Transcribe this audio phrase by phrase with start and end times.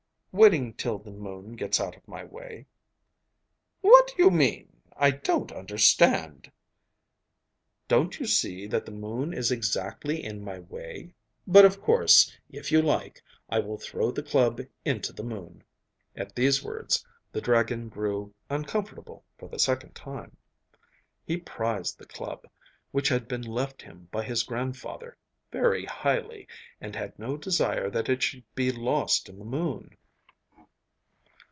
[0.33, 2.65] 'Waiting till the moon gets out of my way.'
[3.81, 4.81] 'What do you mean?
[4.95, 6.49] I don't understand.'
[7.89, 11.13] 'Don't you see that the moon is exactly in my way?
[11.45, 15.65] But of course, if you like, I will throw the club into the moon.'
[16.15, 20.37] At these words the dragon grew uncomfortable for the second time.
[21.25, 22.47] He prized the club,
[22.91, 25.17] which had been left him by his grandfather,
[25.51, 26.47] very highly,
[26.79, 29.97] and had no desire that it should be lost in the moon.